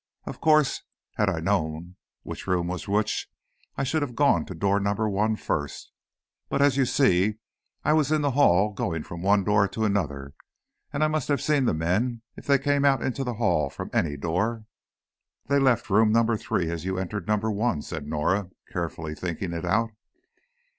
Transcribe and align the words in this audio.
Of 0.25 0.41
course, 0.41 0.81
had 1.17 1.29
I 1.29 1.41
known 1.41 1.95
which 2.23 2.47
room 2.47 2.65
was 2.65 2.87
which, 2.87 3.29
I 3.77 3.83
should 3.83 4.01
have 4.01 4.15
gone 4.15 4.45
to 4.47 4.55
door 4.55 4.79
number 4.79 5.07
one 5.07 5.35
first. 5.35 5.91
But, 6.49 6.59
as 6.59 6.75
you 6.75 6.85
see, 6.87 7.35
I 7.85 7.93
was 7.93 8.11
in 8.11 8.23
the 8.23 8.31
hall, 8.31 8.73
going 8.73 9.03
from 9.03 9.21
one 9.21 9.43
door 9.43 9.67
to 9.67 9.85
another, 9.85 10.33
and 10.91 11.03
I 11.03 11.07
must 11.07 11.27
have 11.27 11.39
seen 11.39 11.65
the 11.65 11.75
men 11.75 12.23
if 12.35 12.47
they 12.47 12.57
came 12.57 12.83
out 12.83 13.03
into 13.03 13.23
the 13.23 13.35
hall 13.35 13.69
from 13.69 13.91
any 13.93 14.17
door." 14.17 14.65
"They 15.45 15.59
left 15.59 15.87
room 15.91 16.11
number 16.11 16.35
three, 16.35 16.71
as 16.71 16.83
you 16.83 16.97
entered 16.97 17.27
number 17.27 17.51
one," 17.51 17.83
said 17.83 18.07
Norah, 18.07 18.49
carefully 18.73 19.13
thinking 19.13 19.53
it 19.53 19.65
out. 19.65 19.91